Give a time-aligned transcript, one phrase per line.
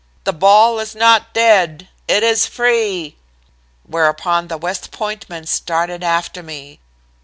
[0.23, 1.87] 'The ball is not dead.
[2.07, 3.17] It is free.'
[3.85, 6.79] Whereupon the West Point men started after me.